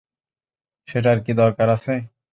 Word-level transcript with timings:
সেটার 0.87 1.17
কি 1.25 1.31
দরকার 1.41 1.67
আছে? 1.75 1.93